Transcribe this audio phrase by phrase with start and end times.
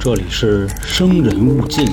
[0.00, 1.86] 这里是生人勿近。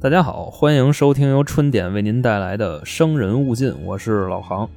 [0.00, 4.68] 大家好，欢迎收听由春点为您带来的《生人勿近》，我是老航。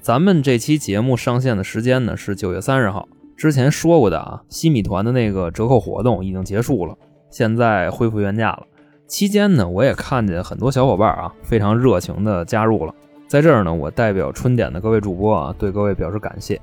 [0.00, 3.08] 咱们这期节目上线的时间呢是九月三十号。
[3.36, 6.96] 之前说过的啊，西米团的那个折扣活动已经结束了，
[7.30, 8.62] 现在恢复原价了。
[9.08, 12.94] 期间呢，我也看见很多小伙伴啊非常热情的加入了。
[13.30, 16.60] 在这儿呢，我代表春点的各位主播啊，对各位表示感谢。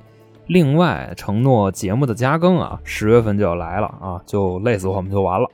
[0.48, 5.50] 另外，承诺节目的加更啊，十月份就要来了啊，就累死我们就完了。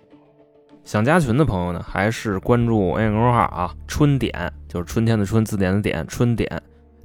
[0.84, 6.50] 想加群的朋友呢，还是关注微信公众号啊，春点就是春天的春，字典的点，春点。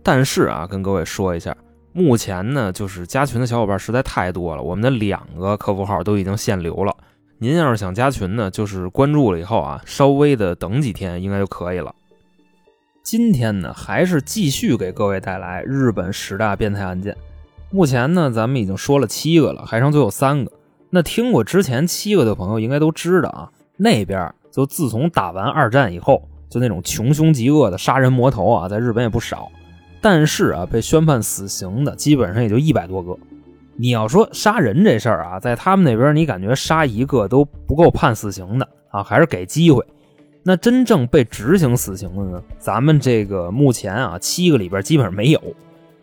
[0.02, 1.54] 但是啊，跟各位说一下，
[1.92, 6.96] 目前呢，就是加群的小伙伴实在太多了，我们的两个客服号都已经限流了。
[7.36, 11.94] 您要是想加群呢，就是关注了以后啊，稍微的等几天应该就可以了。
[13.10, 17.16] 今天呢，还是继续给各位带来日本十大变态案件。
[17.70, 20.52] 目前呢，咱们已经说了七个了，还剩最后三个。
[20.90, 29.50] 那听过之前七个的朋友应该都知道啊，那边就自从打完二战以后，就那种穷凶极恶的杀人魔头啊，在日本也不少。
[30.02, 33.16] 但是啊，被宣判死刑的基本上也就一百多个。
[33.76, 39.82] 你要说杀人这事儿啊，在他们那边，你感觉杀一个都不够判死刑的啊，还是给机会。
[40.48, 42.42] 那真正被执行死刑的呢？
[42.58, 45.42] 咱们这个目前啊，七个里边基本上没有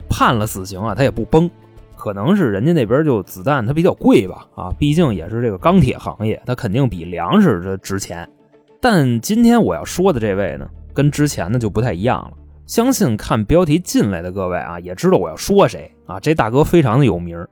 [0.08, 1.50] 判了死刑啊，他也不崩，
[1.96, 8.30] 可能是人家那边就子弹它比较贵吧啊，毕竟也是这个钢铁行业，它肯定比粮食这值钱。
[8.80, 12.34] 但今天我要说的这位呢，跟之前的就不太一样了。
[12.68, 16.20] 相信看标题进来的各位啊，也知道我要说谁啊。
[16.20, 17.44] 这大哥非常的有名，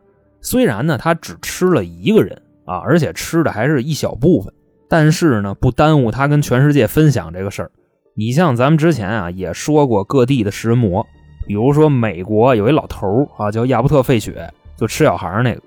[0.41, 4.53] 虽然呢他只吃了一个人啊，而且吃的还是一小部分，
[4.93, 7.71] 但是呢不耽误他跟全世界分享这个事儿。
[8.13, 11.03] 你像咱们之前啊也说过各地的食人魔，
[11.47, 15.59] 比如说美国有一老头啊叫亚伯特费雪，就吃小孩那个；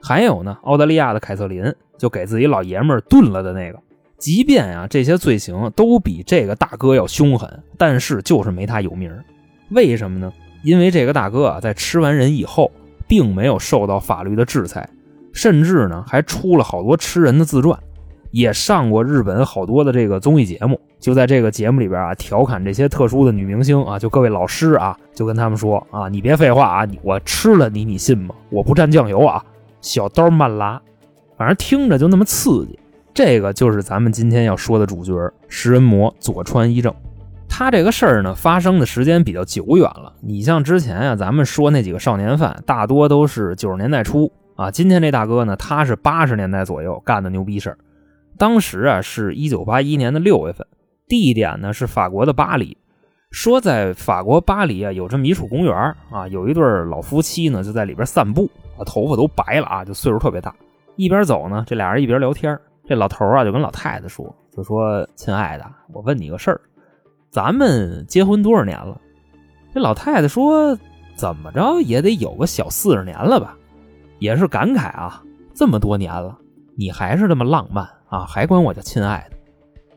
[0.00, 3.78] 还有呢澳大利亚的凯瑟琳，就给自己老爷们儿炖了的那个。
[4.16, 9.14] 即便啊，这些罪行都比这个大哥要凶狠，但是就是没他有名。
[9.68, 10.32] 为什么呢？
[10.64, 12.72] 因为这个大哥啊，在吃完人以后，
[13.06, 14.88] 并没有受到法律的制裁，
[15.34, 17.78] 甚至呢，还出了好多吃人的自传，
[18.32, 20.80] 也上过日本好多的这个综艺节目。
[20.98, 28.34] 就在这个节目里边啊，调侃这些特殊的女明星啊，就各位老师啊，就跟他们说啊，你别废话啊，我吃了你，你信吗？
[28.50, 29.44] 我不蘸酱油啊，
[29.80, 30.80] 小刀慢拉，
[31.36, 32.78] 反正听着就那么刺激。
[33.12, 35.12] 这个就是咱们今天要说的主角
[35.48, 36.94] 食人魔佐川一正。
[37.48, 40.14] 他这个事儿呢，发生的时间比较久远了。
[40.20, 44.70] 你像之前啊，咱们说那几个少年犯，大多都是九十年代初啊。
[44.70, 47.76] 今天这大哥呢，他是八十年代左右干的牛逼事儿。
[48.38, 50.66] 当时啊，是一九八一年的六月份，
[51.08, 52.76] 地点呢是法国的巴黎。
[53.30, 55.74] 说在法国巴黎啊，有这么一处公园
[56.10, 58.50] 啊，有一对老夫妻呢，就在里边散步，
[58.84, 60.54] 头发都白了啊，就岁数特别大。
[60.96, 62.58] 一边走呢，这俩人一边聊天。
[62.84, 65.64] 这老头啊，就跟老太太说：“就说亲爱的，
[65.94, 66.60] 我问你个事儿，
[67.30, 69.00] 咱们结婚多少年了？”
[69.72, 70.76] 这老太太说
[71.16, 73.56] ：“怎么着也得有个小四十年了吧？”
[74.18, 75.22] 也是感慨啊，
[75.54, 76.36] 这么多年了，
[76.76, 79.36] 你还是这么浪漫啊，还管我叫亲爱的。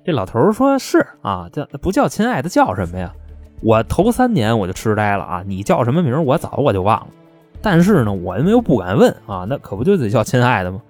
[0.05, 3.13] 这老头说：“是啊，叫不叫亲爱的叫什么呀？
[3.61, 7.07] 我头三年我就痴呆了啊，你叫什么名我早我就忘了。
[7.61, 10.81] 但是呢，我又不敢问啊，那可不就得叫亲爱的吗？”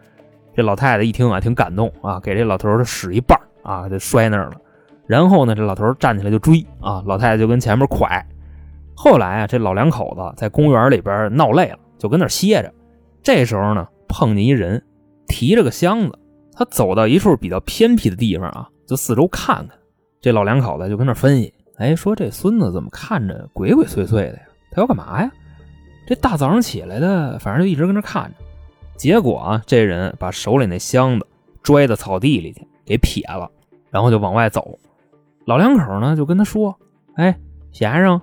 [0.55, 4.53] 这老太太一听啊，挺感动啊，给这老头使一半啊，就摔那儿了。
[5.07, 8.23] 然后呢，这老头站起来就追啊，老太太就跟前面快。
[8.95, 12.71] 后来啊，这老两口子在公园里边闹累了，就跟那歇着。
[13.23, 14.83] 这时候呢，碰见一人
[15.27, 16.19] 提着个箱子，
[16.55, 19.77] 他走到一处比较偏僻的地方啊，就四周看看。
[20.21, 24.39] 这老两口子就跟那分析，哎，说这孙子怎么看着鬼鬼祟祟的呀？
[24.71, 25.31] 他要干嘛呀？
[26.07, 28.35] 这大早上起来的，反正就一直跟那看着。
[28.95, 31.27] 结果啊，这人把手里那箱子
[31.61, 33.51] 拽到草地里去，给撇了，
[33.89, 34.79] 然后就往外走。
[35.45, 36.75] 老两口呢就跟他说
[37.15, 37.37] ：“哎，
[37.71, 38.21] 先生，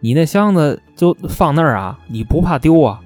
[0.00, 3.00] 你那箱子就放那儿啊，你不怕丢啊？”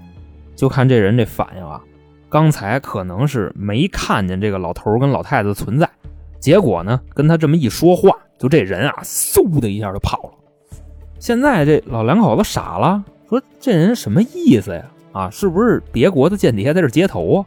[0.55, 1.83] 就看这人这反应啊，
[2.31, 5.91] 刚才可能是没看见这个老头跟老太太的存在，
[6.39, 10.31] 结果呢，跟他这么一说话，就这人啊，嗖的一下就跑了。
[11.19, 14.85] 现在这老两口子傻了，说这人什么意思呀？
[15.13, 17.45] 啊，是不是别国的间谍在这接头啊？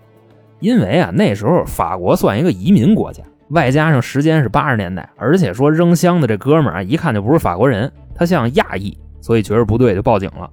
[0.59, 10.49] 因为啊，那时候法国算一个移民国家，外加上时间是八十年代，而且说扔箱的这哥们儿啊，一看就不是法国人，他像亚裔，所以觉得不对就报警了。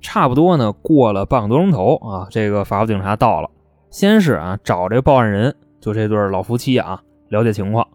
[0.00, 3.50] 差不多呢，过了半个多钟头啊，这个法国警察到了，
[3.90, 7.86] 先是啊找这报案人，就这对老夫妻啊了解情况。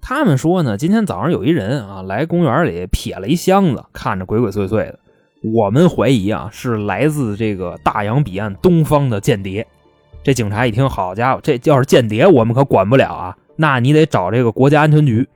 [0.00, 4.98] 他们说呢，今天早上有一人啊来公园里撇了一箱子，看着鬼鬼祟祟的。
[5.54, 9.66] 我们怀疑啊是来自这个大洋彼岸东方的间谍。
[10.24, 13.36] 这警察一听，好家伙，这要是间谍，我们可管不了啊！
[13.54, 15.28] 那你得找这个国家安全局。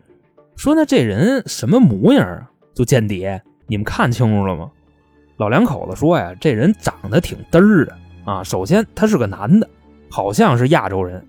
[0.57, 2.51] 说那这人什么模样啊？
[2.75, 3.41] 就间谍？
[3.69, 4.69] 你们看清楚了吗？
[5.37, 8.43] 老两口子说呀，这人长得挺嘚儿的啊。
[8.43, 9.69] 首先他是个男的，
[10.11, 11.25] 好像是亚洲人，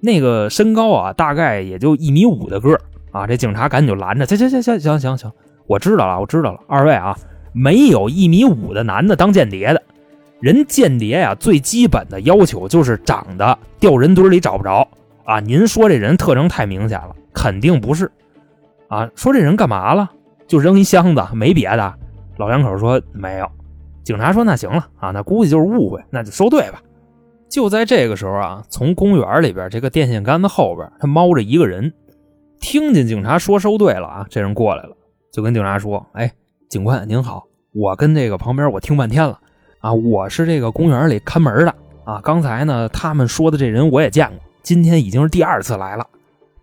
[0.00, 2.80] 那个身高啊，大概也就一米五的个儿
[3.12, 3.26] 啊。
[3.26, 5.32] 这警察赶紧就拦着，行行行行行行行，
[5.66, 7.16] 我知道了，我知道了，二位啊，
[7.52, 9.82] 没有一米五的男的当间谍的。
[10.40, 14.88] 人间谍呀，最基本的要求就是长得掉人堆里找不着
[15.24, 15.38] 啊！
[15.38, 18.10] 您说这人特征太明显了，肯定不是
[18.88, 19.08] 啊！
[19.14, 20.10] 说这人干嘛了？
[20.48, 21.94] 就扔一箱子，没别的。
[22.38, 23.48] 老两口说没有。
[24.02, 26.82] 警察说那行了啊，那估计就是误会，那就收队吧。
[27.52, 31.92] 就在这个时候啊，从公园里边这个电线杆子后边，他猫着一个人，
[32.58, 34.96] 听见警察说收队了啊，这人过来了，
[35.30, 36.32] 就跟警察说：“哎，
[36.70, 37.44] 警官您好，
[37.74, 39.38] 我跟这个旁边我听半天了。”
[39.80, 42.22] 啊，我是这个公园里看门的啊。
[42.24, 46.06] 刚才呢，他们说的这人我也见过，今天已经是第二次来了。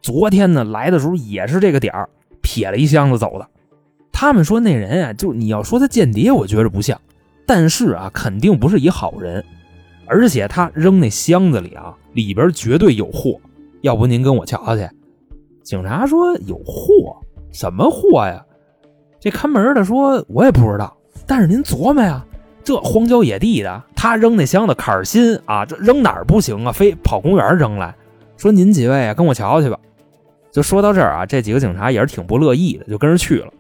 [0.02, 2.10] 昨天呢，来的时候也是这个点儿，
[2.42, 3.48] 撇了一箱子走的。
[4.12, 7.00] 他们说那人啊，就你要说他间谍，我觉着不像，
[7.46, 9.46] 但是啊，肯定不是一好人。
[10.10, 13.40] 而且他扔那箱子里啊，里边绝对有货。
[13.82, 14.90] 要不您跟我瞧瞧去？
[15.64, 17.16] 警察说有货，
[17.52, 18.44] 什么货呀？
[19.20, 20.98] 这看门的说，我也不知道。
[21.28, 22.26] 但是您琢磨呀。
[22.62, 26.72] 这荒郊野地的，他扔那箱子坎儿心啊，这扔哪儿不行啊？
[26.72, 27.96] 非跑公园扔来，
[28.38, 29.80] 说您几位啊，跟我瞧瞧去吧。
[30.52, 33.52] 就说到这儿啊，这几个警察也是挺不乐意的，就跟着去了。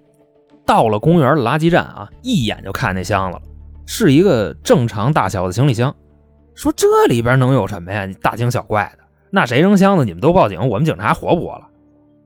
[0.65, 3.41] 到了公园的垃圾站啊，一眼就看那箱子了，
[3.87, 5.95] 是一个正常大小的行李箱。
[6.59, 8.05] 说这里边能有什么呀？
[8.21, 10.03] 大惊小怪的，那谁扔箱子？
[10.03, 11.65] 你们都报警，我们警察活不活了？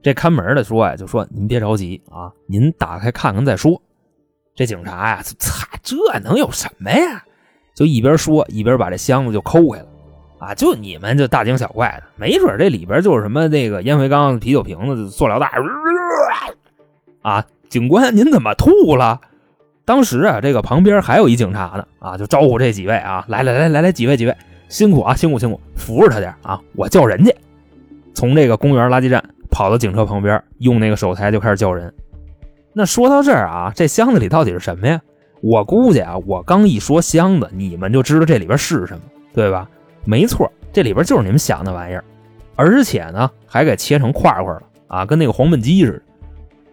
[0.01, 3.79] 这看门的说呀，就说您别着急啊，您打开看看再说。
[4.55, 7.23] 这警察呀，擦，这能有什么呀？
[7.75, 9.87] 就一边说一边把这箱子就抠开了，
[10.39, 15.47] 啊，就你们就大惊小怪的，没准这里边就是什么那个烟灰缸、啤酒瓶子、塑料袋，
[17.21, 19.21] 啊，警官您怎么吐了？
[19.85, 24.35] 当时啊，这个旁边还有一警察呢，啊，就招呼这几位啊，来来来来来，几位几位，
[24.69, 27.33] 辛苦啊，辛苦辛苦，扶着他点啊，我叫人家。
[28.13, 31.93] 从这个公园垃圾站跑到警车旁边，用那个手台就开始叫人。
[32.71, 35.01] 那说到这儿啊，这箱子里到底是什么呀？
[35.41, 39.01] 我估计啊，我刚一说箱子，你们就知道这里边是什么，
[39.33, 39.69] 对吧？
[40.05, 42.03] 没错，这里边就是你们想的玩意儿，
[42.55, 46.01] 而且呢，还给切成块块了啊，跟那个黄焖鸡似的。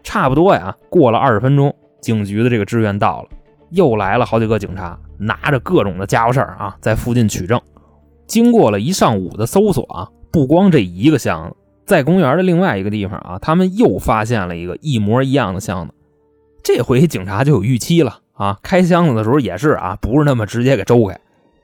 [0.02, 3.28] 差不多呀，过了二十分钟，警局的这个支援到了，
[3.70, 7.60] 又来了好几个警察，拿着各种的家伙事儿啊，在附近取证。
[8.26, 11.56] 经过了一上午的搜索啊，不光这一个箱子。
[11.84, 15.92] 在公园的另外一个地方啊，他们又发现了一个一模一样的箱子。
[16.62, 18.56] 这回警察就有预期了啊！
[18.62, 21.18] 开箱子的时候也是啊，不是那么直接给周开，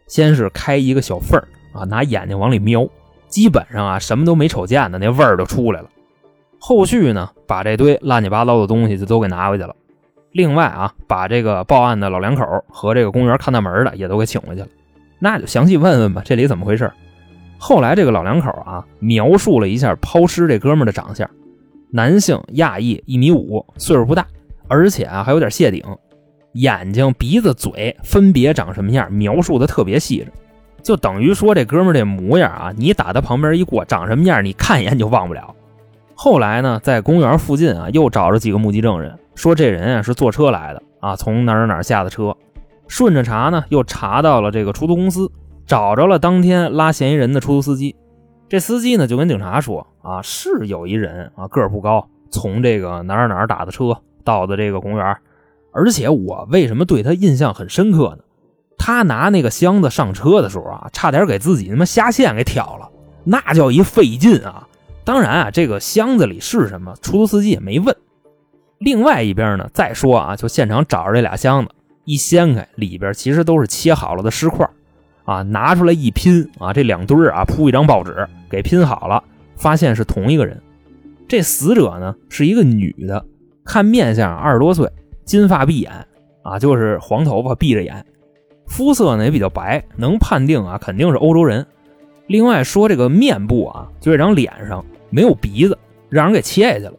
[0.09, 1.41] 先是开一个小缝
[1.73, 2.89] 啊，拿眼睛往里瞄，
[3.29, 5.89] 基本上啊什么都没瞅见的那味儿就出来了。
[6.59, 9.77] 后续呢，把这堆乱七八糟的东西就都给拿回去了。
[10.37, 14.69] 另外啊，把这个报案的老两口和这个公园看大门的也都给请回去了。
[15.19, 16.93] 那就详细问问吧，这里怎么回事？
[17.57, 21.27] 后来这个老两口啊，描述了一下抛尸这哥们的长相，
[21.91, 24.27] 男性，亚裔，一米五，岁数不大，
[24.69, 25.83] 而且啊还有点谢顶，
[26.53, 30.31] 眼睛、鼻子、嘴分别长什么样，描述的特别细致，
[30.83, 35.57] 就等于说这哥们这模样啊，你打他旁边一过，长什么样，你看一眼就忘不了。
[36.19, 42.35] 后来呢，在公园附近啊，又找着几个目击证人，说这人啊是坐车来的啊，从哪儿哪儿下的车，
[42.89, 45.31] 顺着查呢，又查到了这个出租公司。
[45.67, 47.97] 找着了当天拉嫌疑人的出租司机，
[48.49, 55.17] 这司机呢就跟警察说啊，是有一人啊个儿不高，从这个哪儿哪儿打的车到的这个公园，
[55.73, 58.23] 而且我为什么对他印象很深刻呢？
[58.79, 62.89] 他拿那个箱子上车的时候啊，差点给自己他妈下线给挑了，
[63.25, 64.66] 那叫一费劲啊！
[65.07, 67.95] 当然啊，这个箱子里是什么，出租司机也没问。
[68.79, 71.71] 另外一边呢，再说啊，就现场找着这俩箱子，
[72.05, 74.69] 一掀开，里边其实都是切好了的尸块。
[75.25, 79.23] 啊，拿出来一拼啊，这两堆啊铺一张报纸给拼好了，
[79.55, 80.61] 发现是同一个人。
[81.29, 83.25] 这死者呢是一个女的，
[83.65, 84.91] 看面相二十多岁，
[85.25, 85.93] 金发碧眼
[86.43, 88.05] 啊，就是黄头发闭着眼，
[88.67, 91.65] 肤色呢也比较白，能判定啊肯定是欧洲人。
[92.27, 94.85] 另外说这个面部啊，就这张脸上
[95.17, 95.79] 没有鼻子，
[96.11, 96.95] 让人给切下去了。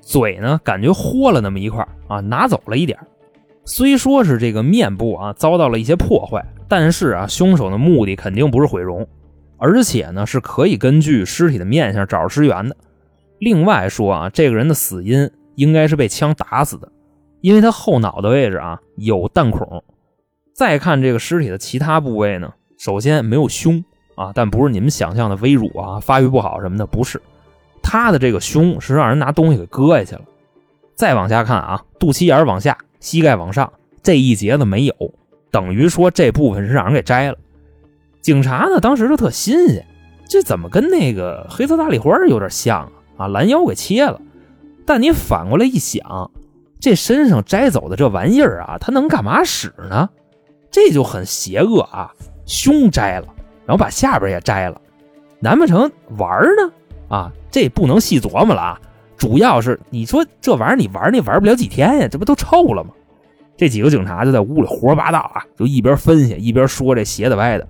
[0.00, 2.98] 嘴呢感觉豁了那么一块啊，拿走了一点。
[3.66, 6.42] 虽说是这个面部啊遭到了一些破坏。
[6.70, 9.06] 但是啊，凶手的目的肯定不是毁容，
[9.56, 12.76] 而且呢是可以根据尸体的面相找尸源的。
[13.38, 16.92] 另外说啊，这个人的死因应该是被枪打死的，
[17.40, 19.82] 因为他后脑的位置啊有弹孔。
[20.54, 23.82] 再看这个尸体的其他部位呢，首先没有胸
[24.14, 27.18] 啊，但不是你们想象的微乳啊，发育不好什么的，不是。
[27.88, 30.20] 他的这个胸是让人拿东西给割下去了。
[30.94, 34.94] 再往下看啊，肚脐眼往下，膝盖往上这一节子没有，
[35.50, 37.38] 等于说这部分是让人给摘了。
[38.20, 39.86] 警察呢当时就特新鲜，
[40.28, 42.80] 这怎么跟那个黑色大丽花有点像
[43.16, 43.24] 啊？
[43.24, 44.20] 啊，拦腰给切了。
[44.84, 46.30] 但你反过来一想，
[46.78, 50.10] 这身上摘走的这玩意儿啊，它能干嘛使呢？
[50.70, 52.12] 这就很邪恶啊！
[52.44, 53.26] 胸摘了，
[53.64, 54.78] 然后把下边也摘了，
[55.40, 56.70] 难不成玩呢？
[57.08, 58.80] 啊，这不能细琢磨了啊！
[59.16, 62.90] 主要是你说这玩意儿你玩你玩不了几天呀，这不都臭了吗？
[63.56, 67.66] 这几个警察就在屋里胡说八道啊，就一边分析一边说这斜的歪的。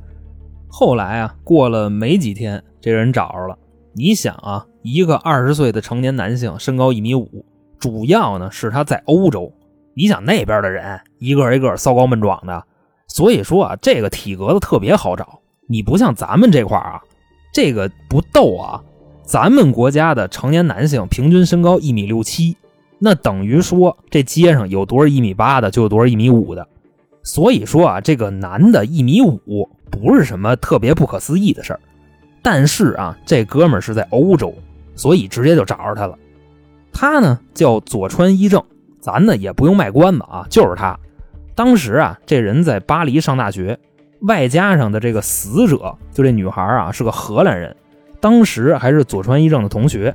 [0.69, 3.57] 后来啊，过了没几天，这人找着了。
[3.95, 7.47] 你想啊，一个二十岁的成年男性，身高一米五，
[7.79, 9.51] 主要呢是他在欧洲。
[9.95, 12.63] 你想那边的人一个一个骚高闷壮的。
[13.07, 15.41] 所以说啊，这个体格子特别好找。
[15.67, 17.01] 你不像咱们这块啊，
[17.55, 18.85] 这个不逗啊。
[19.29, 22.57] 咱们国家的成年男性平均身高一米六七，
[22.99, 26.67] 那等于说这街上有多少一米八的，就有多少一米五的。
[27.23, 31.81] 所以说啊，这个男的一米五不是什么特别不可思议的事儿。
[32.41, 34.55] 但是啊，这哥们儿是在欧洲，
[34.95, 36.19] 所以直接就找着他了。
[36.91, 38.65] 他呢叫佐川一正，
[38.99, 40.99] 咱呢也不用卖关子啊，就是他。
[41.55, 43.79] 当时啊，这人在巴黎上大学，
[44.23, 47.77] 外加上的这个死者，就这女孩啊，是个荷兰人，
[48.21, 50.15] 当时还是佐川一正的同学，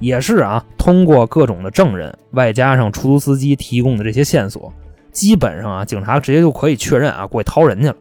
[0.00, 4.72] 也是啊，通过各种的证人，外加上出租司机提供的这些线索，
[5.12, 7.96] 基本上啊，警察直接就可以确认啊，过去掏人去了。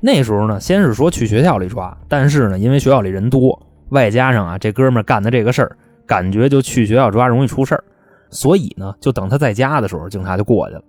[0.00, 5.76] 那时候呢，先是说去学校里抓，但是呢，因为学校里人多，外加上啊，这哥们干的这个事儿，
[6.06, 7.82] 感觉就去学校抓容易出事儿，
[8.30, 10.82] 所以呢，就等他在家的时候，警察就过去了。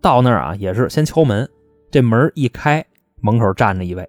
[0.00, 1.48] 到那儿啊，也是先敲门，
[1.90, 2.84] 这门一开，
[3.20, 4.08] 门口站着一位。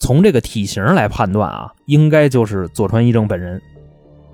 [0.00, 3.60] 从这个体型来判断啊，应该就是佐川一正本人。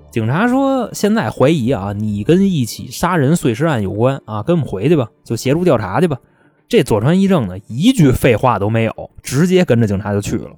[0.09, 6.17] 警察说，现在怀疑啊，你跟一起杀人碎尸案有关啊，跟我们回去吧，就协助调查去吧。
[6.69, 10.51] 这佐川一正呢，一句废话都没有，直接跟着警察就去了。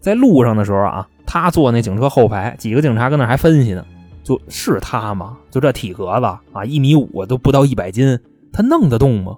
[0.00, 3.84] 在路上的时候啊，他坐那警车后排，几个警察跟那还分析呢，
[4.24, 5.38] 就是他吗？
[5.50, 8.18] 就这体格子啊，一米五都不到一百斤，
[8.52, 9.36] 他弄得动吗？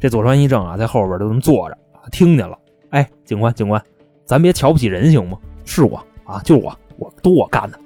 [0.00, 1.76] 这佐川一正啊，在后边就这么坐着，
[2.12, 2.56] 听见了。
[2.90, 3.82] 哎，警官，警官，
[4.28, 5.38] 咱别瞧不起人行吗？
[5.64, 7.80] 是我啊，就是我，我都我干的，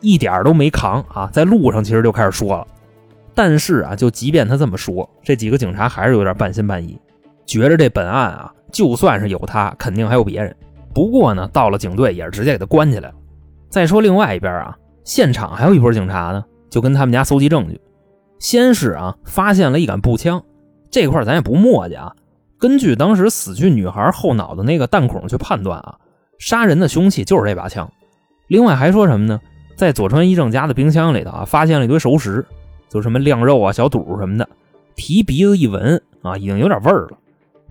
[0.00, 1.30] 一点都没扛啊。
[1.32, 2.66] 在路上其实就开始说了，
[3.32, 6.98] 但是啊，就即便他这么说，这几个警察还是有点半信半疑，
[7.46, 10.52] 觉着这本案啊，就算是有他，肯定还有别人。
[10.92, 13.14] 不过呢，到了警队也是直接给他关起来了。
[13.68, 17.80] 再说另外一边啊，现场还有一波警察呢，就跟他们家搜集证据。
[18.40, 20.42] 先是啊，发现了一杆步枪。
[20.90, 22.12] 这块咱也不墨迹啊，
[22.58, 25.96] 根据当时死去女孩后脑的那个弹孔去判断啊，
[26.38, 27.90] 杀人的凶器就是这把枪。
[28.48, 29.40] 另外还说什么呢？
[29.76, 32.44] 在佐川一正家的冰箱里头啊，发现了一堆熟食，
[32.88, 34.48] 就什么晾肉啊、小肚什么的。
[34.96, 37.18] 提鼻子一闻啊，已经有点味儿了，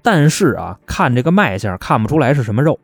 [0.02, 2.80] 但是啊，看这个卖相看不出来是什么肉。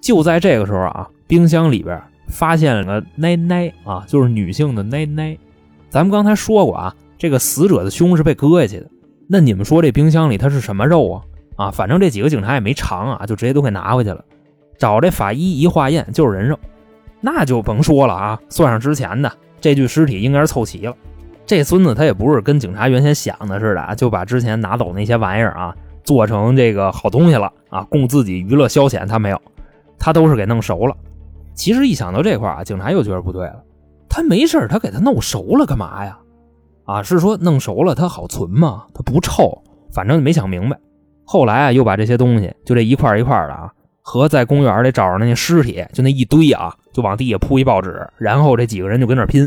[0.00, 5.36] 就在这个时候啊，冰箱里边发现了个奶奶啊，就是女性的奶奶。
[5.90, 8.88] 咱们刚才说过啊，这个死者的胸是被割下去的。
[9.28, 11.22] 那你们说这冰箱里它是什么肉啊？
[11.56, 14.24] 啊，反正这几个警察也没尝啊，就直接都给拿回去了。
[14.78, 16.58] 找这法医一化验就是人肉，
[17.20, 18.38] 那就甭说了啊。
[18.48, 20.94] 算上之前的这具尸体应该是凑齐了。
[21.46, 29.06] 这孙子他也不是跟警察原先想的似的啊，就把之前拿走那些玩意儿啊做成这个好东西了啊，供自己娱乐消遣。
[29.06, 29.40] 他没有，
[29.98, 30.94] 他都是给弄熟了。
[31.54, 33.62] 其实一想到这块啊，警察又觉得不对了。
[34.08, 36.18] 他没事他给他弄熟了干嘛呀？
[36.86, 38.84] 啊，是说弄熟了它好存吗？
[38.94, 39.62] 它不臭，
[39.92, 40.78] 反正没想明白。
[41.24, 49.46] 后来啊，又把这些东西就这一块一块的啊，和在公园里找着那些尸体就那一堆啊，就往地下铺一报纸，然后这几个人就跟那拼。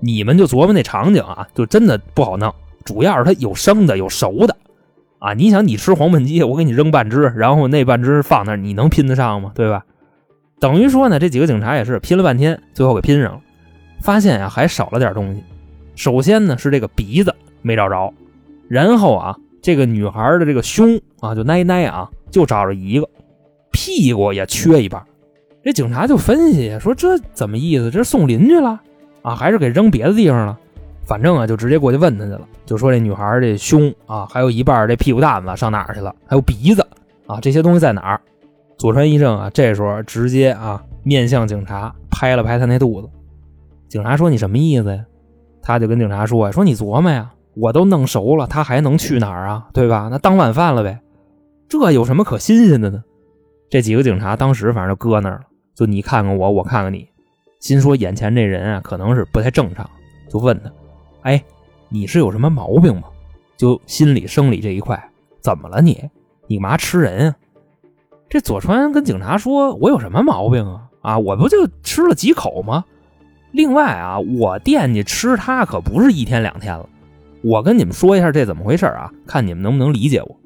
[0.00, 2.54] 你们就琢磨那场景啊，就真的不好弄。
[2.84, 4.54] 主要是它有生的，有熟的
[5.18, 5.32] 啊。
[5.32, 9.52] 你想，你吃黄焖鸡，我给你扔半只，然后那半只放那，你能拼得上吗？
[9.54, 9.82] 对吧？
[10.60, 13.40] 等于说呢，这几个警察也是拼了半天，最后给拼上了，
[14.02, 15.42] 发现呀，还少了点东西。
[15.94, 18.12] 首先呢是这个鼻子没找着，
[18.68, 23.08] 然后啊这个女孩的这个胸啊就奶奶啊就找着一个，
[23.70, 25.02] 屁股也缺一半。
[25.62, 27.90] 这警察就分析说这怎么意思？
[27.90, 28.80] 这是送邻居了
[29.22, 30.58] 啊，还是给扔别的地方了？
[31.04, 36.14] 反正啊就直接过去问他去了，就说这女孩这胸啊还有一半这屁股蛋子上哪儿去了？
[36.26, 36.86] 还有鼻子
[37.26, 38.20] 啊这些东西在哪儿？
[38.76, 43.08] 佐川一正啊这时候直接啊面向警察拍了拍他那肚子，
[43.88, 45.04] 警察说你什么意思呀？
[45.66, 49.66] 他就跟警察说：“呀说你琢磨呀，我都弄熟了，他还能去哪儿啊？
[49.72, 50.08] 对吧？
[50.10, 51.00] 那当晚饭了呗。
[51.70, 53.02] 这有什么可新鲜的呢？
[53.70, 55.40] 这几个警察当时反正就搁那儿了，
[55.74, 57.08] 就你看看我，我看看你，
[57.60, 59.88] 心说眼前这人啊，可能是不太正常，
[60.28, 60.70] 就问他
[61.22, 61.42] ：“哎，
[61.88, 63.04] 你是有什么毛病吗？
[63.56, 65.02] 就心理生理这一块，
[65.40, 66.10] 怎么了你？
[66.46, 67.36] 你嘛吃人啊？”
[68.28, 70.82] 这佐川跟警察说：“我有什么毛病啊？
[71.00, 72.84] 啊，我不就吃了几口吗？
[73.54, 76.88] 另外啊，我惦记吃它可不是一天两天了。
[77.40, 79.08] 我跟你们说一下这怎么回事啊？
[79.28, 80.36] 看你们能不能理解我。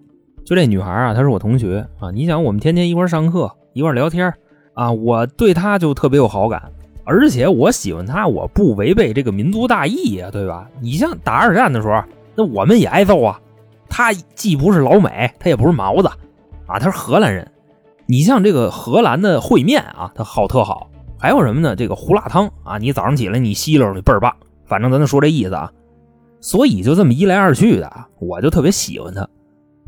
[0.45, 2.11] 就这女孩啊，她是我同学啊。
[2.11, 4.35] 你想，我们天天一块上课，一块聊天
[4.75, 6.71] 啊，我对她就特别有好感，
[7.05, 10.69] 而且我喜欢她，我不违背这个民族大义呀，对吧？
[10.83, 12.03] 你像打二战的时候，
[12.35, 13.41] 那我们也挨揍啊。
[13.89, 16.09] 她既不是老美，她也不是毛子
[16.67, 17.51] 啊，她是荷兰人。”
[18.05, 21.75] 你像这个荷兰的烩面啊，它好特好，还有什么呢？
[21.75, 24.35] 这个胡辣汤啊，你早上起来你吸溜你倍儿棒。
[24.65, 25.73] 反正咱就说这意思啊，
[26.41, 29.29] 所以就这么一来二去的啊，我就特别喜欢他。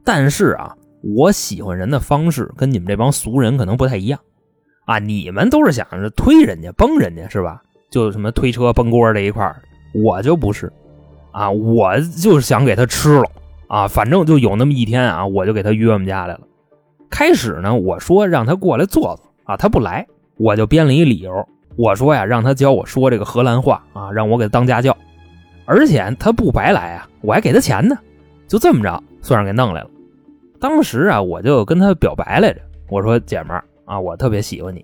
[0.05, 4.19] 但是啊，我喜欢人的方式跟你们这帮俗人可能不太一样
[4.87, 4.99] 啊。
[4.99, 7.63] 你们都是想着推人家、崩人家是吧？
[7.91, 9.55] 就什么推车、崩锅这一块
[9.95, 10.73] 我就不是
[11.33, 13.25] 啊，我就是想给他吃了
[13.69, 13.87] 啊。
[13.87, 16.41] 反正就有那么一天啊，我就给他约我们家来了。
[17.11, 20.07] 开始呢，我说让他过来坐坐啊，他不来，
[20.41, 24.97] 我就编了一理由，我说呀，让他教我说这个荷兰话啊，让我给他当家教，
[25.67, 27.95] 而且他不白来啊，我还给他钱呢，
[28.49, 29.91] 就这么着，算是给弄来了。
[30.59, 34.83] 当时啊，我就跟他表白来着，我说姐们儿啊，我特别喜欢你，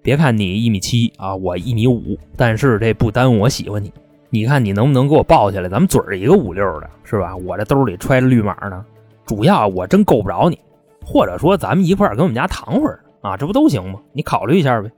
[0.00, 3.92] 别看你一米七啊，我一米五，但是这不耽误我喜欢你。
[4.30, 7.36] 你看你能不能给我抱起来，咱们嘴儿一个五六的，是吧？
[7.36, 8.82] 我这兜里揣着绿码呢，
[9.26, 10.58] 主要我真够不着你。
[11.04, 13.98] 或者说，咱们一块儿跟我们家躺会儿啊，这不都行吗？
[14.12, 14.90] 你考虑一下呗。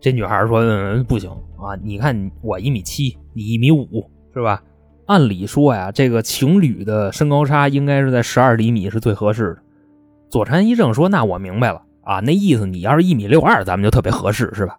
[0.00, 3.86] 这女孩说：“嗯，不行啊，你看我一米七，你一米五，
[4.34, 4.60] 是吧？
[5.06, 9.58] 按理说呀，这个情侣的身高差应该是在十二厘米是最合适的。”
[10.28, 14.76] 佐川一正说：“那我明白了啊，那意思你要是一米六二，咱们就特别合适，是吧？”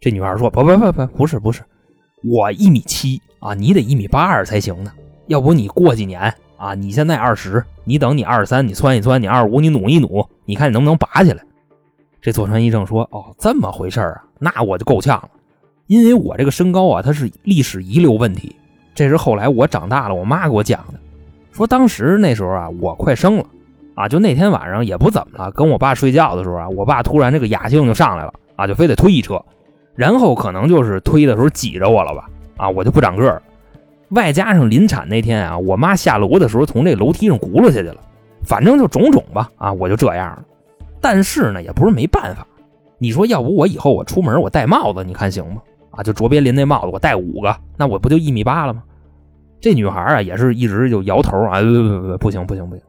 [0.00, 1.62] 这女孩说：“不不不不，不是不是，
[2.24, 4.90] 我一米七啊，你得一米八二才行呢。
[5.26, 6.74] 要不你过几年。”啊！
[6.74, 11.42] 你现在二十，你等你二十三，你窜一窜，你二十五，你努一努，你看你能不能拔起来？
[12.20, 15.28] 这佐川一正说：“哦，这么回事啊，那我就够呛了，
[15.86, 18.54] 因为我这个身高啊，它是历史遗留问题。
[18.94, 21.00] 这是后来我长大了，我妈给我讲的，
[21.52, 23.44] 说当时那时候啊，我快生了，
[23.94, 29.42] 啊，就那天晚上也不怎么了，跟我爸睡觉的时候啊，我爸突然这个雅兴就上来了，啊，就非得推一车，
[29.94, 32.28] 然后可能就是推的时候挤着我了吧，
[32.58, 33.40] 啊，我就不长个儿。”
[34.10, 37.96] 外加上临产那天啊，我妈下楼的时候从这楼梯上轱辘下去了，
[38.44, 40.42] 反正就种种吧啊，我就这样了。
[41.00, 42.46] 但是呢，也不是没办法。
[42.98, 45.62] 你说要不我以后我出门我戴帽子，你看行吗？
[45.90, 48.82] 啊，就卓别林那帽子我戴五个，那我不就一米八了吗？
[49.60, 52.84] 这女孩啊也是一直就摇头啊，不不不，不行不行不行，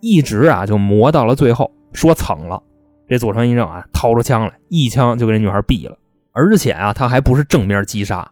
[0.00, 2.62] 一直啊就磨到了最后，说蹭了。
[3.06, 5.96] 这佐川一正啊掏出枪来，一枪就给这女孩毙了，
[6.32, 8.26] 而且啊他还不是正面击杀。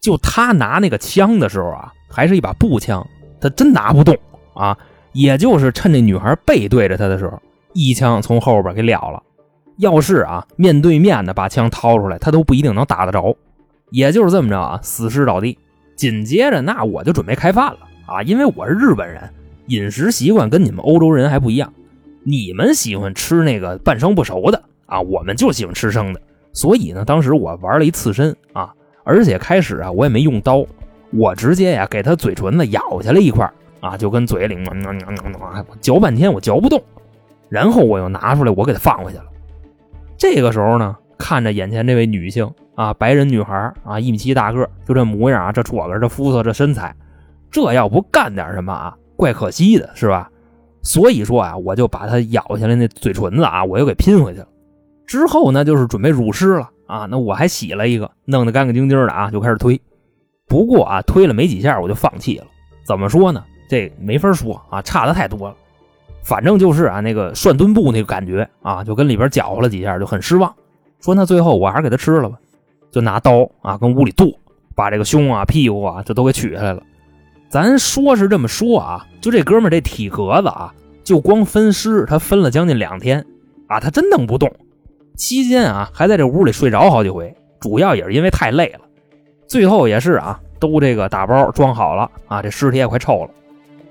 [0.00, 3.04] 就他拿那个枪的时候啊，还是一把步枪，
[3.40, 4.16] 他真拿不动
[4.54, 4.76] 啊。
[5.12, 7.38] 也就是趁这女孩背对着他的时候，
[7.72, 9.22] 一枪从后边给了了。
[9.78, 13.36] 要是啊面对面的把枪掏出来，他都不一定能打得着。
[13.90, 15.58] 也就是这么着啊，死尸倒地。
[15.96, 19.22] 紧接着那我就准备开饭了啊，因为我是日本人，
[19.66, 21.72] 饮食习惯跟你们欧洲人还不一样。
[22.24, 26.20] 你们喜欢吃那个半生不熟的啊，我们就喜欢吃生的。
[26.52, 28.72] 所以呢，当时我玩了一刺身啊。
[29.04, 30.64] 而且开始啊，我也没用刀，
[31.10, 34.56] 我直接呀给他嘴唇子咬下来一块啊，就跟嘴里
[35.80, 36.80] 嚼半天，我嚼不动，
[37.52, 39.24] 然后我又拿出来，我给他放回去了。
[40.16, 46.96] 这个时候呢，看着眼前这位女性啊，白人女孩啊，一米七大个，就这模样啊，这戳个，这肤色，这身材，
[47.50, 50.30] 这要不干点什么啊，怪可惜的，是吧？
[50.80, 54.48] 所以说啊，我就把她咬下来那嘴唇子啊，我又给拼回去了。
[55.06, 56.70] 之后呢，就是准备入尸了。
[56.86, 59.78] 啊，那我还洗了一个，弄得干干净净的啊，就开始推。
[60.46, 62.46] 不过啊，推了没几下我就放弃了。
[62.86, 63.44] 怎么说呢？
[63.68, 65.56] 这没法说啊，差的太多了。
[66.22, 70.54] 反正就是啊，那个涮墩布那个感觉啊，就跟里边搅和了几下，就很失望。
[71.00, 72.38] 说那最后我还是给他吃了吧，
[72.90, 74.32] 就拿刀啊，跟屋里剁，
[74.74, 76.82] 把这个胸啊、屁股啊，这都给取下来了。
[77.48, 83.26] 咱说是这么说啊，就这哥们这体格子啊，就光分尸，他分了将近两天
[83.66, 84.50] 啊，他真弄不动。
[85.16, 88.80] 期间啊，还在这屋里睡着好几回，主要也是因为太累了。
[89.46, 93.30] 最后也是啊，都这个打包装好了啊，这尸体也快臭了。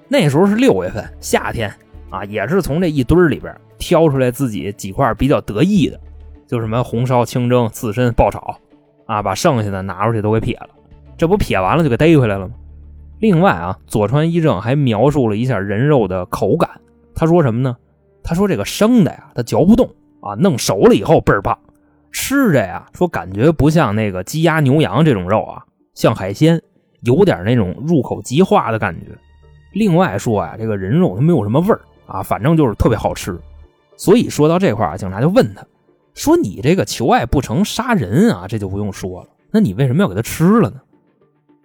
[0.07, 1.71] 那时候是六月份，夏天
[2.11, 5.99] 啊，也是从这一堆里边挑出来自己几块比较得意的，
[6.45, 8.55] 就什么红烧、清蒸、刺身、爆炒
[9.07, 10.69] 啊，把剩下的拿出去都给撇了。
[11.17, 12.53] 这不撇完了就给逮回来了吗？
[13.19, 16.69] 另外啊，佐川一正还描述了一下人肉的口感。
[17.15, 17.77] 他说什么呢？
[18.23, 19.89] 他说这个生的呀，他嚼不动
[20.21, 21.57] 啊，弄熟了以后倍儿棒。
[22.11, 26.61] 吃着呀，说感觉不像那个鸡鸭牛羊这种肉啊，像海鲜，
[27.03, 29.05] 有点那种入口即化的感觉。
[29.73, 33.39] 另外说呀，这个人肉它没有什么味儿啊，反正就是特别好吃。
[33.97, 35.63] 所以说到这块啊，警察就问他，
[36.13, 40.81] 说你这个求爱不成杀人啊，这就不用说了，那你为什么要给他吃了呢？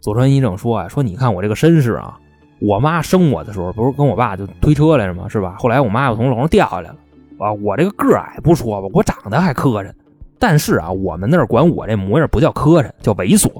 [0.01, 2.19] 佐川一正说啊，说你看我这个身世啊，
[2.61, 5.29] 我妈生我的时候不是跟我爸就推车来着吗？
[5.29, 5.57] 是吧？
[5.59, 6.97] 后来我妈又从楼上掉下来了
[7.39, 9.91] 啊，我这个个矮不说吧，我长得还磕碜。
[10.39, 13.51] 但是啊，我们那儿管我这模样不叫磕碜，叫猥琐。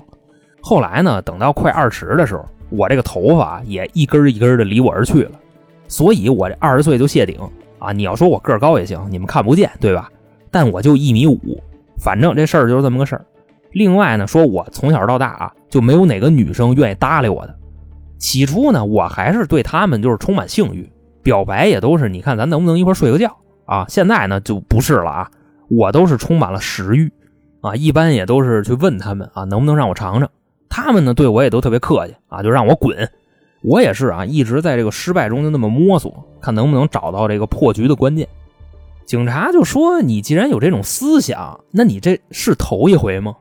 [0.61, 5.33] 后来呢，等到快二十的时候，我这个头发也一根一根的离我而去了，
[5.89, 7.39] 所以我这二十岁就谢顶
[7.79, 7.93] 啊。
[7.93, 10.11] 你要说我个高也行，你们看不见对吧？
[10.51, 11.39] 但我就一米五，
[11.99, 13.25] 反正这事儿就是这么个事儿。
[13.73, 17.55] 另外呢，说我从小到大啊，就没有哪个女生愿意搭理我的。
[18.19, 20.91] 起初呢，我还是对他们就是充满性欲，
[21.23, 23.85] 表白也都是你看咱能不能一块睡个觉啊。
[23.89, 25.31] 现在呢就不是了啊。
[25.69, 27.13] 我都是充满了食欲，
[27.61, 30.31] 啊，一般也都是去问他们啊，能不能让我尝尝？
[30.69, 32.97] 他们呢对我也都特别客气啊，就让我滚。
[33.67, 38.29] 我也是啊，一直在这个失败中就那么摸索，看能不能找到这个破局的关键。
[39.05, 43.35] 警察就说：“你既然有这种思想，那你这是头一回吗？”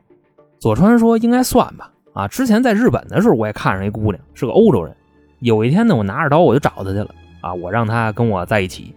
[0.58, 1.92] 佐川说：“应该算吧。
[2.12, 4.92] 啊，之前在日本的时候，我也看上一姑娘，是个欧洲人。
[5.38, 7.08] 有一天呢，我拿着刀我就找她去了。
[7.40, 8.92] 啊，我让她跟我在一起。”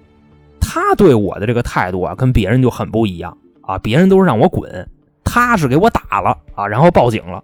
[0.60, 3.78] 她对我的这个态度啊，跟别人就很不一样啊！
[3.78, 4.90] 别人都是让我滚，
[5.24, 7.44] 她是给我打了啊，然后报警了。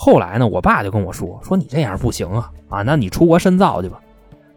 [0.00, 4.00] 后来呢，我爸就跟我说：“说你这样不行啊啊，那你出国深造去吧。”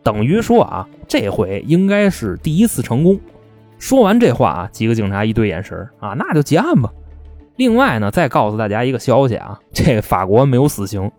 [0.04, 3.20] 等于说啊，这回应该是第一次成功。
[3.80, 6.94] 说完这话啊，几个警察一对眼神啊，那就结案吧。
[7.56, 11.12] 另外呢，再告诉大家一个消息啊，这法国没有死刑，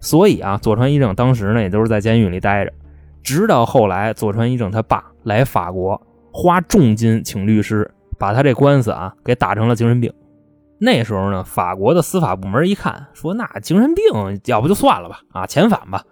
[0.00, 2.72] 所以啊，佐川一正当时呢也都是在监狱里待着，
[3.22, 6.02] 直到后来佐川一正他爸来法国。
[6.32, 7.88] 花重金请律师，
[8.18, 10.12] 把他这官司啊给打成了精神病。
[10.78, 14.04] 那时候呢，法国的司法部门一看，说那精神病
[14.46, 16.04] 要不就算了吧，啊，遣返吧。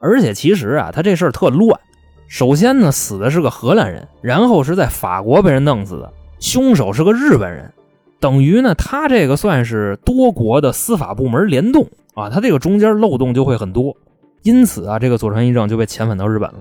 [0.00, 1.78] 而且其实啊，他这事儿特乱。
[2.26, 7.72] 首先呢，死的是个荷兰人，然后是在法国被人弄死的，凶手是个日本人，
[8.18, 13.96] 等于呢，他这个算是多国的司法部门联动啊，他这个中间漏洞就会很多。
[14.42, 16.58] 因此啊，这个佐川一正就被遣返到日本了。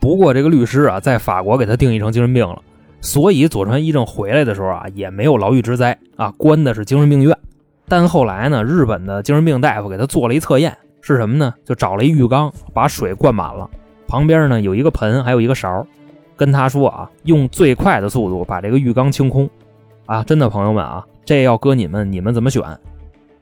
[0.00, 2.60] 不过这个律师啊，在法国给他定义成精神病了，
[3.04, 7.36] 所以佐川一正回来的时候啊，也没有牢狱之灾啊，关的是精神病院。
[7.86, 11.52] 但后来呢，日本的精神病大夫给他做了一测验，是什么呢？
[11.66, 13.68] 就找了一浴缸，把水灌满了，
[14.08, 15.86] 旁边呢有一个盆，还有一个勺，
[16.34, 19.48] 跟他说啊，用最快的速度把这个浴缸清空。
[20.06, 22.62] 啊，真的朋友们啊，这要搁你们，你们怎么选？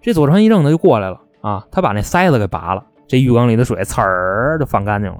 [0.00, 5.18] 这佐川一正呢就过来了啊，他把那塞子给拔了，这浴缸里的水呲儿就放干净了。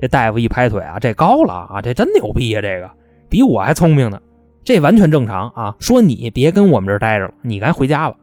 [0.00, 2.90] 这大夫一拍腿啊，这高了啊，这真牛逼啊，这个
[3.32, 4.20] 比我还聪明呢，
[4.62, 5.74] 这完全正常啊。
[5.80, 8.14] 说你别跟我们这儿待着了，你该回家了。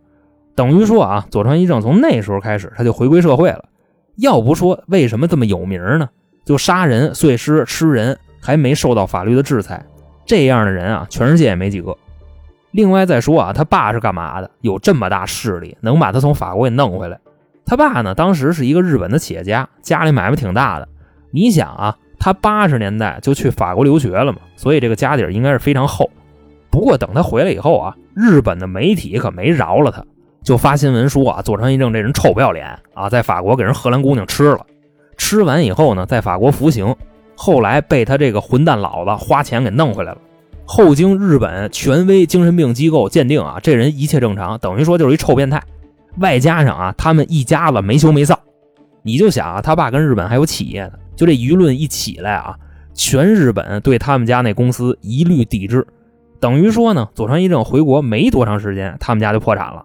[0.54, 3.66] 等于说啊，佐川一正从那时候开始他就回归社会了。
[4.18, 6.08] 要不说为什么这么有名呢？
[6.46, 9.84] 就杀人、碎尸、吃人，还没受到法律的制裁，
[10.28, 11.98] 这样的人啊，全世界也没几个。
[12.70, 14.52] 另外再说啊，他爸是干嘛的？
[14.62, 17.20] 有这么大势力，能把他从法国给弄回来。
[17.66, 20.88] 他爸呢，当时是一个日本的企业家，家里买卖挺大的。
[21.32, 26.10] 你想啊，他八十年代就去法国留学了嘛，所以这个家底儿应该是非常厚。
[26.70, 30.04] 不过等他回来以后啊，日本的媒体可没饶了他，
[30.44, 34.66] 就发新闻说啊，佐川一正这人臭不要脸啊，在法国给人荷兰姑娘吃了，
[35.18, 36.96] 吃完以后呢，在法国服刑，
[37.36, 40.18] 后来被他这个混蛋老子花钱给弄回来了。
[40.66, 45.64] 后经日本权威精神病机构鉴定啊，这人一切正常，等于说就是一臭变态。
[46.18, 48.36] 外加上啊，他们一家子没羞没臊，
[49.02, 50.94] 你就想啊，他爸跟日本还有企业呢。
[51.20, 52.56] 就这舆论一起来啊，
[52.94, 55.86] 全日本对他们家那公司一律抵制，
[56.40, 59.84] 等于说呢，佐川一正回国没多长时间，他们家就破产了。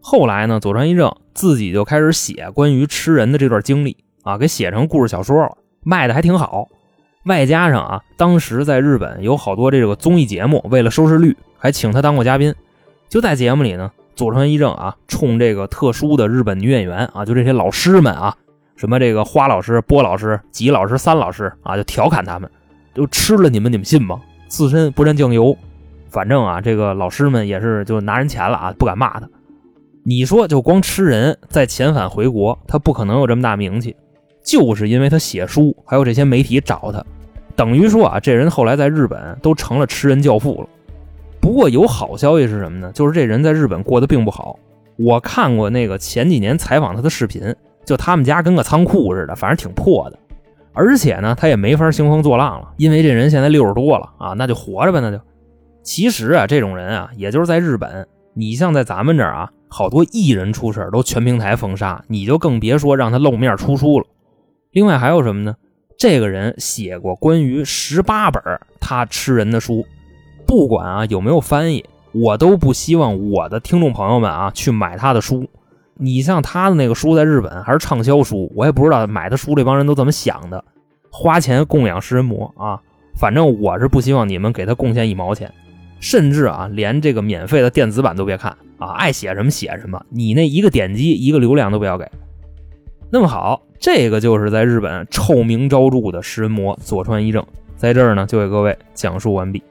[0.00, 6.66] 后来呢，佐川一正自己就开始写关于吃人的这段经历啊，给写成故事小说了，卖的还挺好。
[7.26, 12.52] 外加上啊，当时在日本有好多这个综艺节目，为了收视率，还请他当过嘉宾。
[13.08, 18.36] 就在节目里呢，佐川一正啊，冲这个特殊的日本女演员啊，就这些老师们啊。
[18.76, 22.48] 什么这个花老师、波老师、吉老师、三老师啊，就调侃他们，
[22.94, 24.20] 就吃了你们，你们信吗？
[24.48, 25.56] 自身不沾酱油。
[26.08, 29.28] 反正啊，这个老师们也是就拿人钱了啊，不敢骂他。
[30.04, 33.96] 你说就光吃人，再遣返回国，他不可能有这么大名气，
[34.44, 37.04] 就是因为他写书，还有这些媒体找他，
[37.56, 40.68] 等于说啊，这人后来在日本都成了吃人教父了。
[41.40, 42.92] 不过有好消息是什么呢？
[42.92, 44.58] 就是这人在日本过得并不好。
[44.96, 47.54] 我看过那个前几年采访他的视频。
[47.86, 50.18] 就他们家跟个仓库似的，反正挺破的。
[50.74, 55.18] 而且呢，他也没法兴风作浪了，因为这人现在六十多了啊，那就活着呗，那就。
[55.82, 64.06] 其实啊，这种人啊，也就是在日本，你像在咱们这儿啊，好多艺人出事都全平台封杀，你就更别说让他露面出书了。
[64.72, 65.54] 另外还有什么呢？
[65.96, 68.42] 这个人写过关于十八本
[68.78, 69.86] 他吃人的书，
[70.46, 75.48] 不管啊有没有翻译，我都不希望我的听众朋友们啊去买他的书。
[75.98, 80.62] 你像他的那个书在日本还是畅销书，我也不知道买他书这帮人都怎么想的，
[81.10, 82.80] 花钱供养食人魔啊！
[83.18, 85.50] 反正我是不希望你们给他贡献一毛钱，
[86.00, 92.06] 甚至啊连这个免费的电子版都别看啊，爱写什么写什么，你那一个点击一个流量都不要给。
[93.08, 97.42] 那么好，这个就是在日本臭名昭著的食人魔佐川一正，
[97.76, 99.62] 在这儿呢就给各位讲述完毕。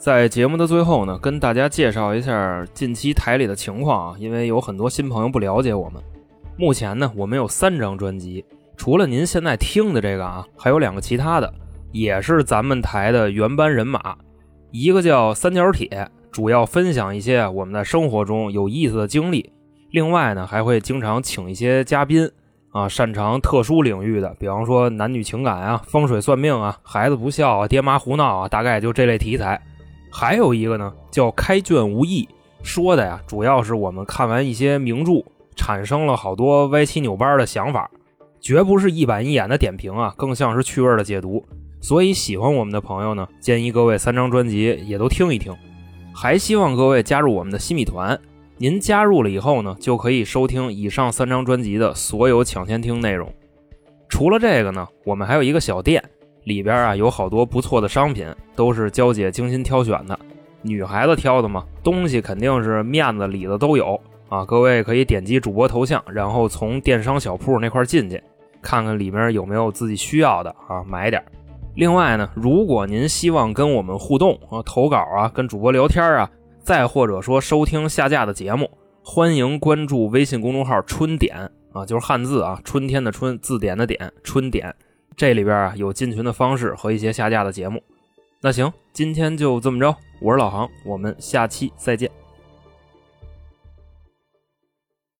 [0.00, 6.02] 在节目的最后呢，跟大家介绍一下近期台里的情况啊，因为有很多新朋友不了解我们。
[6.56, 8.42] 目前呢，我们有三张专辑，
[8.78, 11.52] 除了您现在听的这个啊，还有两个其他的，
[11.92, 14.16] 也是咱们台的原班人马。
[14.70, 19.52] 一个叫三角铁，主要分享一些我们在生活中有意思的经历。
[19.90, 22.26] 另外呢，还会经常请一些嘉宾
[22.70, 29.60] 啊，擅长特殊领域的，比方说男女情感啊、风水算命啊、孩子不孝啊、爹妈胡闹啊，大概就这类题材。
[30.10, 32.28] 还有一个呢，叫开卷无益，
[32.62, 37.90] 说的呀，主要是我们看完一些名著，产生了好多歪七扭八的想法，
[38.40, 41.44] 绝不是一板一眼的点评啊，更像是趣味的解读。
[41.80, 45.56] 所以喜欢我们的朋友呢，建议各位三张专辑也都听一听。
[46.12, 48.20] 还希望各位加入我们的新米团，
[48.58, 53.32] 您加入了以后呢，就可以收听以上三张专辑的所有抢先听内容。
[54.08, 56.04] 除了这个呢，我们还有一个小店。
[56.44, 60.18] 里边啊有好多不错的商品，都是娇姐精心挑选的。
[60.62, 63.98] 女孩子挑的嘛，东西肯定是面子里子都有
[64.28, 64.44] 啊。
[64.44, 68.22] 各位可以点击主播头像，然后从电商小铺那块进去，
[68.60, 71.24] 看看里面有没有自己需要的啊，买点。
[71.76, 78.70] 另外呢，如果您希望跟我们互动啊，投稿啊，跟主播聊天啊，再或者说收听下架的节目，
[79.02, 84.74] 欢迎关注微信公众号“春点”啊，就是汉字啊，春天的春，字典的典，春点。
[85.20, 87.82] 这里边啊有进群的方式和一些下架的节目。
[88.40, 89.94] 那行，今天就这么着。
[90.18, 92.10] 我是老航，我们下期再见。